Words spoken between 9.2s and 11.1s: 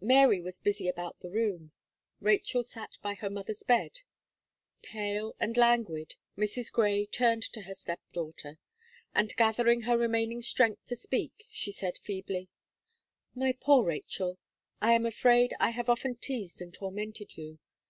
gathering her remaining strength to